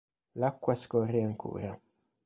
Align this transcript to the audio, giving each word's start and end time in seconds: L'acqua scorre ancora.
L'acqua 0.39 0.73
scorre 0.73 1.21
ancora. 1.29 1.71